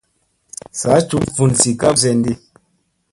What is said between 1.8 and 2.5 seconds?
ɓuu senɗi.